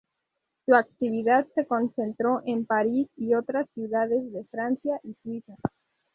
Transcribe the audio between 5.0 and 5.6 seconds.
y Suiza.